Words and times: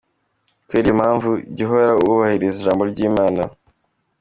kubera 0.67 0.85
iyo 0.87 0.97
mpamvu 0.99 1.29
jya 1.55 1.63
uhora 1.65 1.93
wubahiriza 2.07 2.57
ijambo 2.59 2.81
ry'Imana. 2.91 3.41